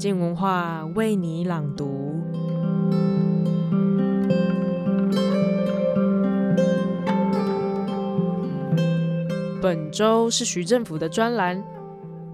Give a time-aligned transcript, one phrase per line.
[0.00, 2.14] 静文化为你朗读。
[9.60, 11.62] 本周是徐政府的专栏，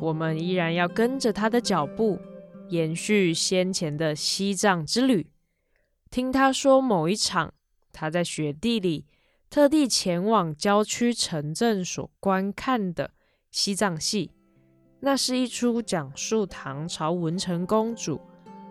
[0.01, 2.21] 我们依然要跟着他的脚步，
[2.69, 5.27] 延续先前的西藏之旅，
[6.09, 7.53] 听他说某一场
[7.93, 9.07] 他在雪地里
[9.51, 13.11] 特地前往郊区城镇所观看的
[13.51, 14.31] 西藏戏。
[14.99, 18.21] 那是一出讲述唐朝文成公主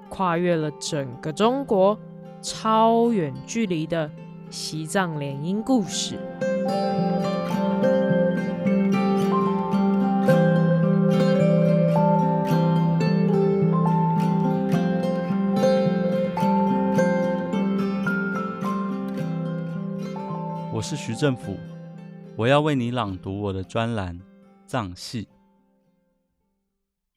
[0.09, 1.97] 跨越了整个中国
[2.41, 4.09] 超远距离的
[4.49, 6.19] 西藏联姻故事。
[20.73, 21.55] 我是徐政府，
[22.35, 24.15] 我要为你朗读我的专栏
[24.67, 25.23] 《藏戏》。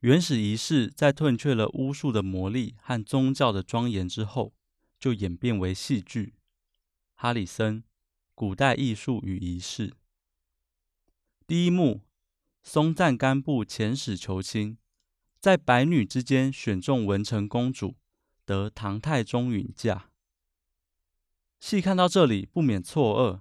[0.00, 4.54] 原始仪式在褪却了巫术的魔力和宗教的庄严之后，
[4.96, 6.34] 就演变为戏剧。
[7.14, 7.82] 哈里森，
[8.32, 9.94] 古代艺术与仪式。
[11.48, 12.02] 第一幕：
[12.62, 14.78] 松赞干布遣使求亲，
[15.40, 17.96] 在百女之间选中文成公主，
[18.44, 20.12] 得唐太宗允嫁。
[21.58, 23.40] 戏看到这里，不免错愕：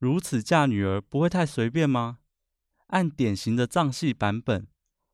[0.00, 2.18] 如此嫁女儿，不会太随便吗？
[2.88, 4.66] 按典型的藏戏版本。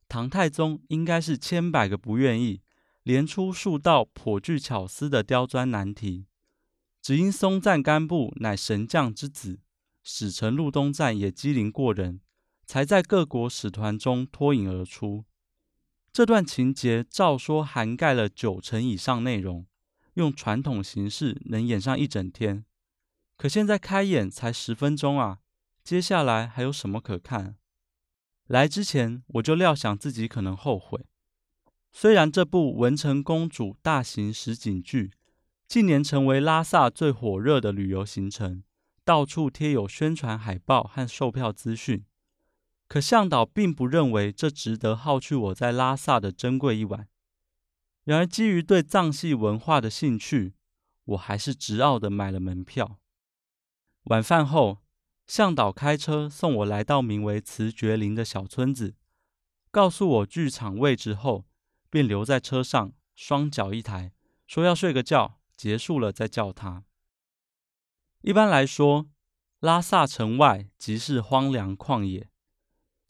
[0.08, 2.62] 唐太宗应该是千百个不愿意，
[3.02, 6.26] 连出数道颇具巧思的刁钻难题，
[7.02, 9.60] 只因松赞干布乃神将之子，
[10.02, 12.20] 使臣禄东赞也机灵过人，
[12.64, 15.26] 才在各国使团中脱颖而出。
[16.10, 19.66] 这段情节照说涵盖了九成以上内容，
[20.14, 22.64] 用传统形式能演上一整天。
[23.36, 25.40] 可现在开演才十分钟啊，
[25.84, 27.57] 接下来还有什么可看？
[28.48, 31.06] 来之前我就料想自己可能后悔。
[31.92, 35.12] 虽然这部文成公主大型实景剧
[35.66, 38.62] 近年成为拉萨最火热的旅游行程，
[39.04, 42.04] 到处贴有宣传海报和售票资讯，
[42.88, 47.06] 可向导并不认为这值得耗去我在拉萨的珍贵一晚。
[48.04, 50.54] 然而，基于对藏戏文化的兴趣，
[51.04, 52.98] 我还是执拗地买了门票。
[54.04, 54.78] 晚饭后，
[55.28, 58.94] 向导开车送我来到名为慈觉林的小村子，
[59.70, 61.44] 告诉我剧场位置后，
[61.90, 64.10] 便留在车上，双脚一抬，
[64.46, 66.84] 说要睡个觉，结束了再叫他。
[68.22, 69.10] 一般来说，
[69.60, 72.30] 拉萨城外即是荒凉旷野，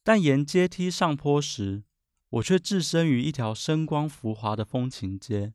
[0.03, 1.85] 但沿阶梯上坡时，
[2.31, 5.55] 我却置身于一条声光浮华的风情街，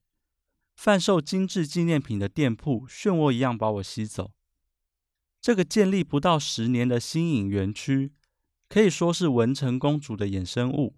[0.78, 4.32] 贩售精致纪念品的店铺漩涡一样把我吸走。
[5.44, 8.14] 这个建立不到十年的新颖园区，
[8.70, 10.96] 可以说是文成公主的衍生物。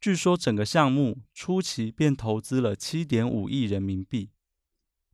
[0.00, 4.30] 据说整个项目初期便投资了七点五亿人民币，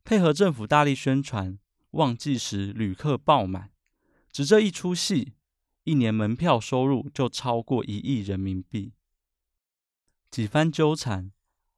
[0.05, 1.59] 配合政府大力宣传，
[1.91, 3.69] 旺季时旅客爆满。
[4.31, 5.33] 只这一出戏，
[5.83, 8.93] 一年门票收入就超过一亿人民币。
[10.31, 11.33] 几番纠缠，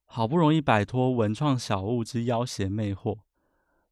[0.05, 3.21] 好不容易摆脱文创小物之要挟魅惑，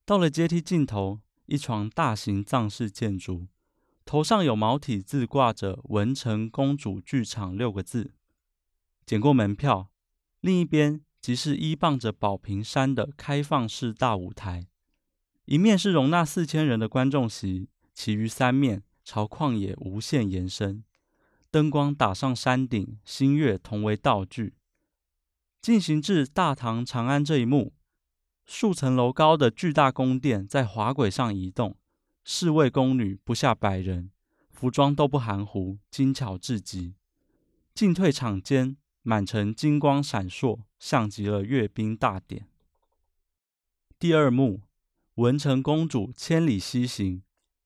[0.05, 1.21] 到了阶梯尽头。
[1.47, 3.47] 一幢大型藏式建筑，
[4.05, 8.13] 头上有毛体字挂着“文成公主剧场”六个字。
[9.05, 9.89] 检过门票，
[10.41, 14.67] 另一边即是依傍着宝瓶山的开放式大舞台，
[15.45, 20.83] 一面是容纳四千人的观众席，其余三面朝旷野无限延伸。
[21.49, 24.55] 灯光打上山顶，星月同为道具。
[25.61, 27.73] 进行至大唐长安这一幕。
[28.47, 31.75] 数层楼高的巨大宫殿在滑轨上移动，
[32.23, 34.09] 侍卫宫女不下百人，
[34.49, 36.95] 服装都不含糊，精巧至极。
[37.75, 42.47] 进退场间，满城金光闪烁，像极了阅兵大典。
[43.99, 44.61] 第二幕，
[45.15, 47.23] 文成公主千里西行，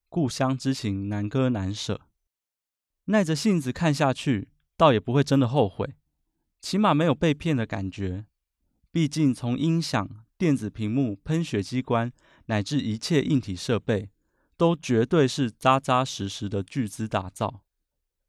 [0.10, 2.02] 故乡之情难割难舍。
[3.06, 5.94] 耐着性子看下去，倒也不会真的后悔，
[6.60, 8.26] 起码没有被骗的感觉。
[8.92, 10.26] 毕竟从音响。
[10.42, 12.12] 电子屏幕、喷雪机关，
[12.48, 14.10] 乃至一切硬体设备，
[14.58, 17.62] 都绝对是扎扎实实的巨资打造。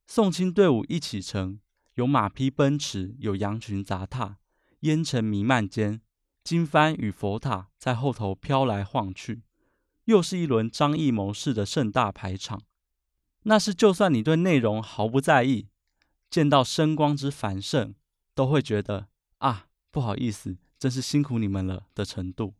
[0.07, 1.59] 送亲队伍一启程，
[1.95, 4.37] 有马匹奔驰，有羊群杂踏，
[4.81, 6.03] 烟尘弥漫间，
[6.45, 9.45] 经幡与佛塔在后头飘来晃去，
[10.05, 12.61] 又是一轮张艺谋式的盛大排场。
[13.45, 15.69] 那是就算你对内容毫不在意，
[16.29, 17.95] 见到声光之繁盛，
[18.35, 20.59] 都会觉得啊，不好意思。
[20.83, 22.55] 真是辛苦你们了的程度，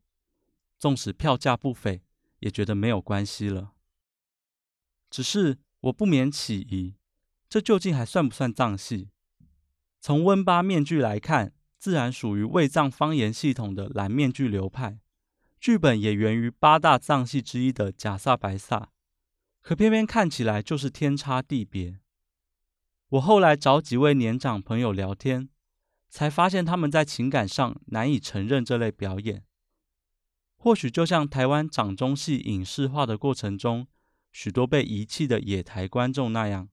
[0.79, 2.05] 纵使票价不菲，
[2.39, 3.73] 也觉得没有关系了。
[5.11, 6.95] 只是我不免起疑，
[7.49, 9.11] 这究竟还算不算藏戏？
[10.01, 15.01] 从温巴面具来看，自然属于卫藏方言系统的蓝面具流派，
[15.59, 18.93] 剧本也源于八大藏戏之一的贾萨白萨，
[19.63, 21.99] 可偏偏看起来就是天差地别。
[23.09, 25.49] 我后来找几位年长朋友聊天，
[26.13, 29.47] 才发现他们在情感上难以承认这类表演。
[30.57, 33.87] 或许就像台湾掌中戏影视化的过程中，
[34.31, 36.69] 许多被遗弃的野台观众那样，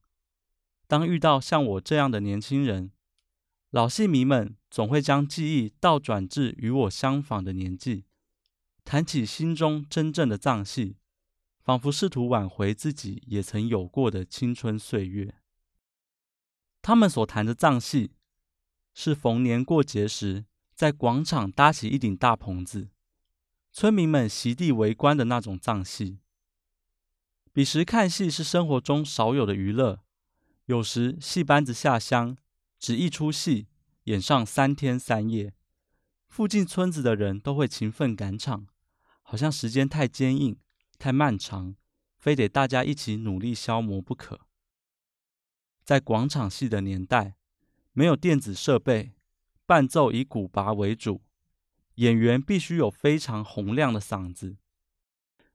[0.86, 2.92] 当遇到像我这样的年轻人，
[3.70, 8.04] 老戏迷们总会将记忆倒转至与我相仿的年纪，
[8.84, 10.98] 谈起心中真正的藏戏，
[11.62, 15.34] 仿佛试图挽回自己也曾有过的青春岁月。
[16.82, 18.12] 他们所谈的藏戏，
[19.02, 20.44] 是逢年过节时
[20.74, 22.90] 在广场搭起一顶大棚子，
[23.72, 26.18] 村民们席地围观的那种藏戏。
[27.50, 30.00] 彼时看戏是生活中少有的娱乐，
[30.66, 32.36] 有时戏班子下乡。
[32.78, 33.68] 只一出戏
[34.04, 35.54] 演上三天三夜，
[36.28, 38.66] 附近村子的人都会勤奋赶场，
[39.22, 40.58] 好像时间太坚硬、
[40.98, 41.74] 太漫长，
[42.18, 44.40] 非得大家一起努力消磨不可。
[45.82, 47.36] 在广场戏的年代，
[47.92, 49.12] 没有电子设备，
[49.66, 51.22] 伴奏以鼓鈸为主，
[51.96, 54.56] 演员必须有非常洪亮的嗓子。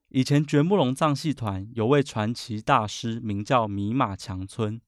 [0.09, 4.79] 以前觉木龙藏戏团有位传奇大师，名叫米马强村。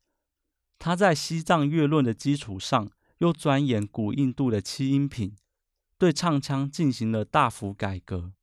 [0.80, 5.36] 他在西藏乐论的基础上，又钻研古印度的七音品，
[5.98, 8.34] 对唱腔进行了大幅改革。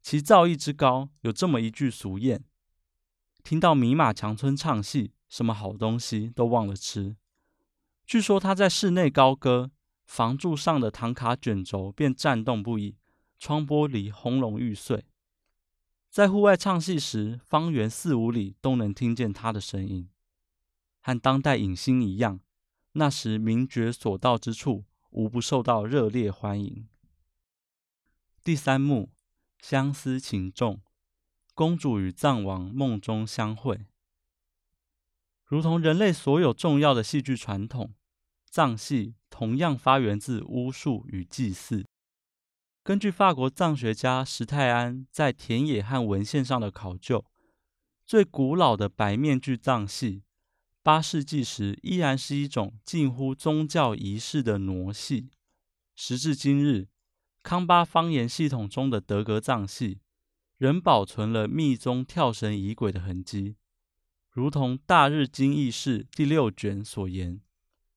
[0.00, 2.40] 其造诣之高，有这么一句俗谚：
[3.44, 7.16] 听到米马强村唱戏，什么好东西都忘了吃。
[8.06, 9.72] 据说他在室内高歌，
[10.04, 12.96] 房柱上的唐卡卷轴便颤动不已，
[13.36, 15.04] 窗玻璃轰隆欲碎。
[16.08, 20.08] 在户外唱戏时，方圆四五里都能听见他的声音。
[21.02, 22.38] 和当代影星一样，
[22.92, 26.88] 那时名角所到之处，无不受到热烈欢迎。
[28.44, 29.10] 第三幕，
[29.60, 30.80] 相思情重，
[31.54, 33.86] 公主与藏王梦中相会。
[35.46, 37.94] 如同人类所有重要的戏剧传统，
[38.50, 41.86] 藏戏同样发源自巫术与祭祀。
[42.82, 47.24] 根据法国藏学家石泰安在田野和文献上的考究，
[48.04, 50.24] 最古老的白面具藏戏。
[50.82, 55.30] 八世纪时，依然是一种近乎宗教仪式的傩戏。
[55.94, 56.88] 时至今日，
[57.42, 60.00] 康巴方言系统中的德格藏戏
[60.58, 63.56] 仍保存了密宗跳绳仪轨的痕迹，
[64.36, 67.40] 如同《大日经义释》第六卷所言：“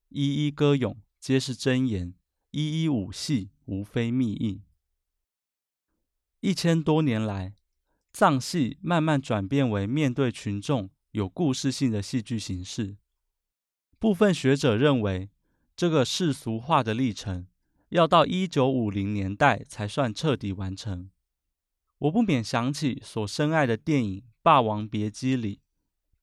[0.07, 2.13] 一一歌咏，皆是真言；
[2.51, 4.61] 一一舞戏，无非密意。”
[6.39, 7.55] 一千多年来，
[8.13, 10.89] 藏戏慢慢转变为面对群众。
[11.11, 12.95] 有故事性的戏剧形式，
[13.99, 15.29] 部分学者认为，
[15.75, 17.47] 这个世俗化的历程
[17.89, 21.09] 要到一九五零年代才算彻底完成。
[21.97, 25.59] 我不免想起所深爱的电影《霸王别姬》里，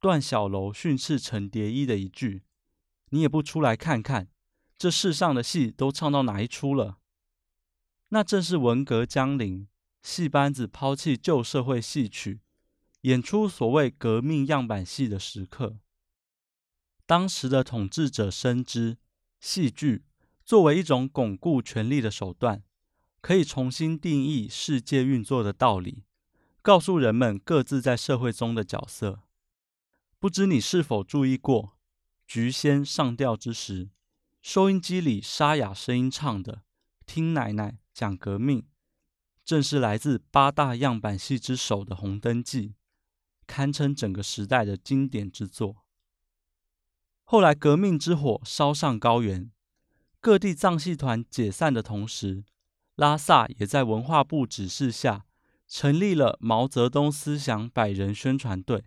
[0.06, 2.44] 段小楼训斥程蝶衣的一句
[3.10, 4.28] ：“你也不出来看看，
[4.78, 6.98] 这世上的戏都唱到哪一出了？”
[8.10, 9.66] 那正是文革将临，
[10.04, 12.38] 戏班子抛弃旧社会戏曲。
[13.00, 15.78] 演出所谓革命样板戏的时刻，
[17.04, 18.98] 当时的统治者深知
[19.40, 20.04] 戏剧
[20.44, 22.62] 作为一种巩固权力的手段，
[23.20, 26.04] 可以重新定义世界运作的道理，
[26.62, 29.25] 告诉人们各自在社会中的角色。
[30.18, 31.76] 不知你是否注意过，
[32.26, 33.90] 菊仙上吊之时，
[34.40, 36.62] 收音机里沙哑声音唱的
[37.04, 38.66] “听奶奶讲革命”，
[39.44, 42.68] 正是来自八大样板戏之首的《红灯记》。
[43.46, 45.84] 堪称整个时代的经典之作。
[47.22, 49.52] 后来革命之火烧上高原，
[50.20, 52.44] 各地藏戏团解散的同时，
[52.96, 55.26] 拉萨也在文化部指示下
[55.68, 58.86] 成立了毛泽东思想百人宣传队。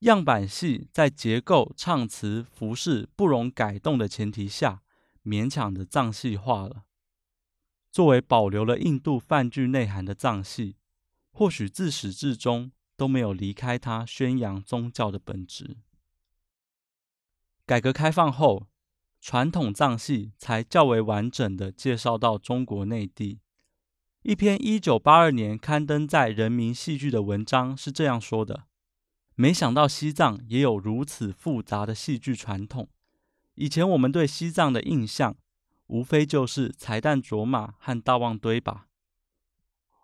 [0.00, 4.82] 样板戏在结构、唱词、服饰不容改动的前提下，
[5.24, 6.84] 勉强的藏戏化了。
[7.90, 10.76] 作为保留了印度梵剧内涵的藏戏，
[11.30, 12.72] 或许自始至终。
[12.98, 15.76] 都没有离开他宣扬宗教的本质。
[17.64, 18.66] 改革开放后，
[19.20, 23.38] 传统藏戏才较为完整地介绍到中国内地。
[24.22, 28.64] 一篇一九八二年刊登在《人民戏剧》的文章是这样说的
[29.40, 32.88] ：“没想到西藏也有如此复杂的戏剧传统。
[33.54, 35.36] 以前我们对西藏的印象，
[35.86, 38.88] 无非就是财旦卓玛和大旺堆吧。”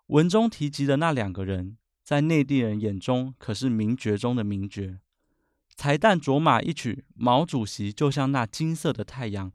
[0.07, 1.77] 文中提及的那两个人。
[2.05, 4.99] 在内地人眼中，可是名角中的名角。
[5.75, 9.51] 财旦卓玛一曲《毛主席就像那金色的太阳》，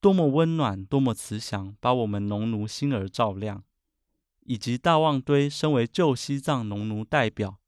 [0.00, 3.64] 多么温暖，多么慈祥，把我们农奴心儿照亮。
[4.44, 7.58] 以及大旺堆身为旧西藏农奴代表，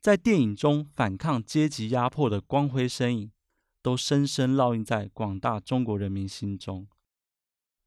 [0.00, 3.32] 在电影中反抗阶级压迫的光辉身影，
[3.82, 6.88] 都深深烙印在广大中国人民心中。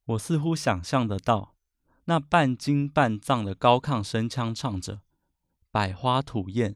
[0.06, 1.56] 我似乎想象得到，
[2.06, 5.02] 那半京半藏的高亢声腔唱着
[5.72, 6.76] “百花吐艳，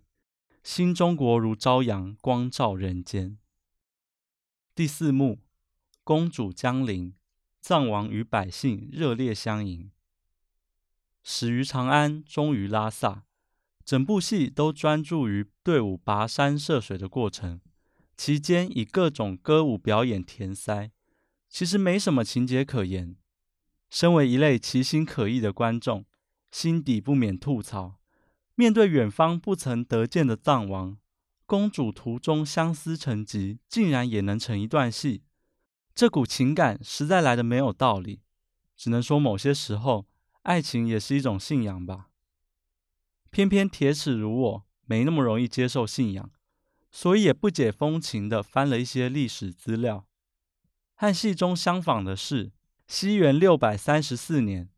[0.63, 3.37] 新中国如朝阳，光照人间”。
[4.73, 5.43] 第四幕，
[6.03, 7.13] 公主降临，
[7.61, 9.91] 藏王与百姓热烈相迎。
[11.21, 13.25] 始于长安，终于拉萨，
[13.87, 17.61] 整部戏都专注于队伍跋山涉水的过程，
[18.17, 20.91] 期间以各种歌舞表演填塞，
[21.47, 23.15] 其实没什么情节可言。
[23.89, 26.03] 身为一类奇心可议的观众，
[26.51, 27.95] 心底不免吐槽：
[28.55, 30.97] 面对远方不曾得见的藏王，
[31.45, 35.23] 公主途中相思成疾，竟然也能成一段戏，
[35.95, 38.19] 这股情感实在来的没有道理。
[38.75, 40.07] 只能说某些时候。
[40.43, 42.07] 爱情也是一种信仰吧。
[43.37, 46.31] 偏偏铁齿如我，没那么容易接受信仰，
[46.89, 50.07] 所以也不解风情地翻了一些历史资料。
[50.95, 52.51] 和戏中相仿的是，
[52.87, 54.71] 西元六百三十四年，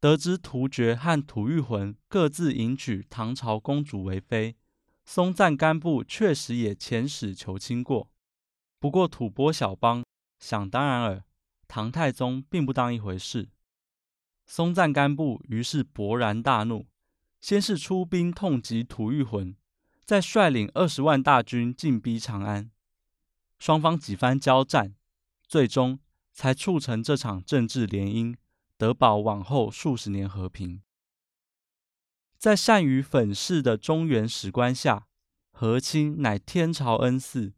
[0.00, 4.56] 得知突厥和吐谷浑各自迎娶唐朝公主为妃，
[5.04, 8.10] 松赞干布确实也遣使求亲过。
[8.80, 10.04] 不过吐蕃小邦
[10.40, 11.22] 想当然尔，
[11.68, 13.50] 唐太宗并不当一回事。
[14.46, 16.88] 松赞干布于是勃然大怒，
[17.44, 19.54] 先是出兵痛击吐谷浑，
[20.06, 22.70] 再率领二十万大军进逼长安。
[23.58, 24.94] 双方几番交战，
[25.46, 25.98] 最终
[26.32, 28.34] 才促成这场政治联姻，
[28.78, 30.80] 得保往后数十年和平。
[32.38, 35.06] 在善于粉饰的中原史观下，
[35.50, 37.52] 和亲乃天朝恩赐，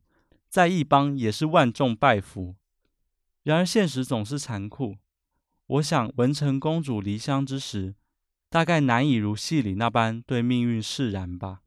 [0.48, 2.56] 在异邦也是万众拜服。
[3.44, 4.96] 然而现实总是残酷。
[5.68, 7.94] 我想，文成公主离乡之时，
[8.56, 11.60] 大概难以如戏里那般对命运释然吧。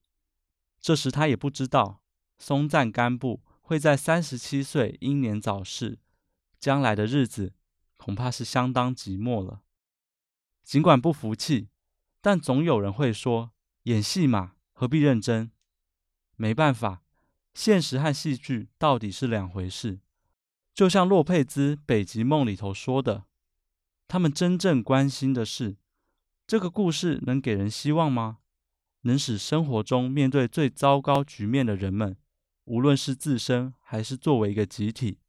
[0.81, 2.01] 这时，他也不知道
[2.39, 5.99] 松赞干布会在三十七岁英年早逝，
[6.59, 7.53] 将来的日子
[7.95, 9.61] 恐怕是相当寂寞了。
[10.63, 11.69] 尽管不服气，
[12.21, 13.51] 但总有人会说：
[13.83, 15.51] 演戏嘛，何必认真？
[16.37, 17.03] 没办法，
[17.53, 19.99] 现实和戏剧到底是两回事。
[20.73, 23.25] 就像洛佩兹《北极梦》里头说的。
[24.07, 25.77] 他们真正关心的是，
[26.49, 28.39] 这个故事能给人希望吗？
[29.01, 32.17] 能使生活中面对最糟糕局面的人们，
[32.63, 35.19] 无论是自身还是作为一个集体，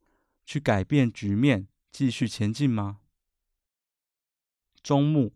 [0.43, 3.01] 去改变局面，继续前进吗？
[4.81, 5.35] 终幕，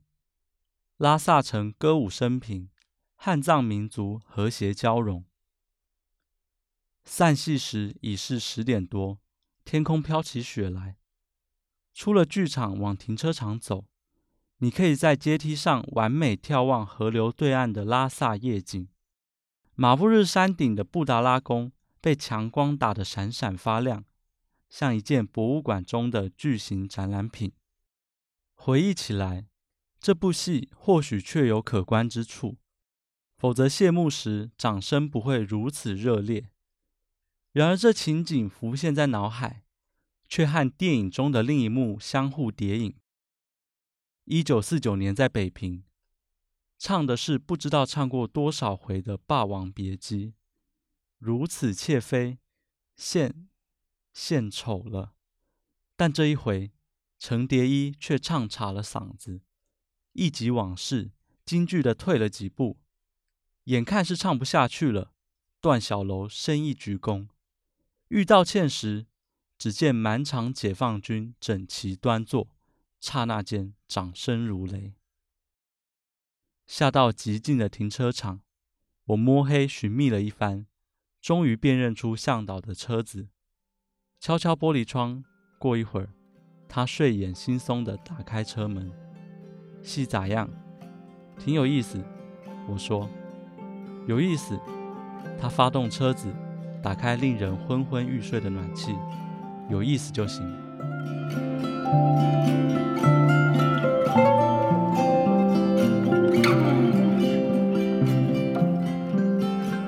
[0.97, 2.71] 拉萨城歌舞升平，
[3.13, 5.23] 汉藏民族和谐交融。
[7.03, 9.19] 散戏时已是十点多，
[9.63, 10.97] 天空飘起雪来。
[11.93, 13.85] 出了剧场，往停车场走，
[14.59, 18.87] 你可以在阶梯上完美眺望河流对岸的拉萨夜景。
[19.75, 24.05] 马布日山顶的布达拉宫被强光打得闪闪发亮，
[24.69, 27.51] 像一件博物馆中的巨型展览品。
[28.53, 29.47] 回忆起来，
[29.99, 32.57] 这部戏或许确有可观之处，
[33.37, 36.49] 否则谢幕时掌声不会如此热烈。
[37.51, 39.63] 然而，这情景浮现在脑海。
[40.27, 42.95] 却和电影中的另一幕相互叠影。
[44.25, 45.83] 一九四九年在北平，
[46.79, 50.29] 唱的是不知道唱过多少回的《霸王别姬》，
[51.19, 52.39] 如此妾妃，
[52.95, 53.47] 献
[54.11, 55.13] 献丑了。
[55.95, 56.71] 但这一回，
[57.19, 59.41] 程蝶衣却唱岔了嗓子，
[60.13, 61.11] 忆及往事，
[61.45, 62.79] 惊惧地退了几步。
[63.65, 65.13] 眼看是唱不下去了，
[65.61, 67.27] 段小楼深一鞠躬，
[68.07, 69.05] 欲道歉时。
[69.57, 72.54] 只见满场解放军整齐端坐，
[73.07, 74.95] 刹那间掌声如雷。
[76.65, 78.41] 下到极近的停车场，
[79.05, 80.65] 我摸黑寻觅了一番，
[81.21, 83.27] 终于辨认出向导的车子。
[84.19, 85.23] 敲敲玻璃窗，
[85.59, 86.09] 过一会儿，
[86.67, 88.91] 他睡眼惺忪地打开车门。
[89.83, 90.49] 戏咋样？
[91.37, 92.03] 挺有意思。
[92.67, 93.07] 我说，
[94.07, 94.59] 有意思。
[95.39, 96.33] 他发动车子，
[96.81, 98.95] 打开令人昏昏欲睡的暖气。
[99.69, 100.43] 有意思就行。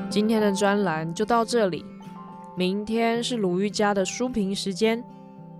[0.09, 1.85] 今天的专栏就到这里，
[2.55, 5.03] 明天是鲁豫家的书评时间，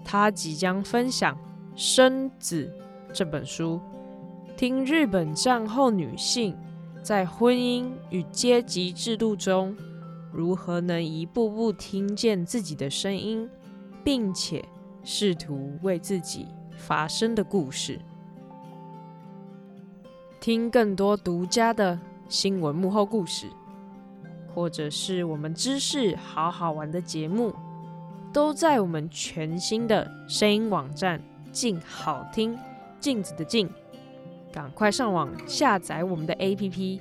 [0.03, 1.35] 他即将分享
[1.75, 2.71] 《生子》
[3.13, 3.79] 这本书，
[4.55, 6.57] 听日本战后女性
[7.03, 9.75] 在婚姻与阶级制度中
[10.31, 13.47] 如何能一步步听见自己的声音。
[14.07, 14.63] 并且
[15.09, 17.97] 试图为自己发声的故事。
[20.41, 21.97] 听更多独家的
[22.27, 23.47] 新闻幕后故事，
[24.53, 27.55] 或者是我们知识好好玩的节目，
[28.33, 31.21] 都在我们全新的声音网站
[31.53, 32.59] “镜好听”，
[32.99, 33.69] 镜子的镜，
[34.51, 36.99] 赶快上网下载我们的 APP，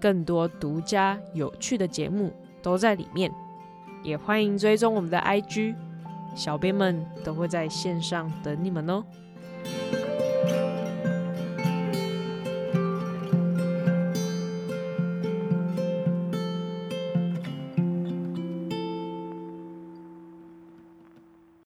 [0.00, 3.32] 更多独家有趣的节目都在里面。
[4.02, 5.76] 也欢迎追踪我们的 IG，
[6.36, 9.02] 小编们都会在线上等你们哦。